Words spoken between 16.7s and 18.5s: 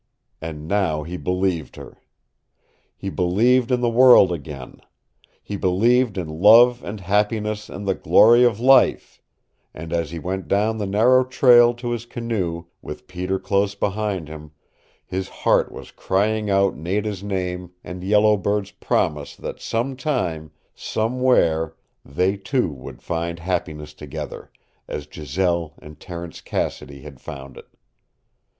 Nada's name and Yellow